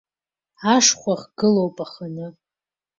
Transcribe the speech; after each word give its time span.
Ашхәа 0.73 1.13
хгылоуп 1.21 1.77
аханы. 1.85 2.27